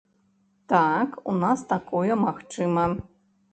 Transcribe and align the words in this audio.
Так, 0.71 1.09
у 1.25 1.35
нас 1.43 1.63
такое 1.75 2.19
магчыма. 2.25 2.91